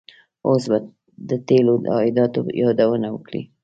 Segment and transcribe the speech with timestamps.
[0.47, 0.77] اوس به
[1.29, 3.41] د تیلو د عایداتو یادونه وکړي.